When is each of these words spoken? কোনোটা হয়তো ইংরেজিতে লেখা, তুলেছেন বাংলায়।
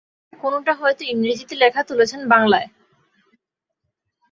কোনোটা 0.33 0.73
হয়তো 0.73 1.03
ইংরেজিতে 1.03 1.55
লেখা, 1.55 1.81
তুলেছেন 1.83 2.21
বাংলায়। 2.27 2.67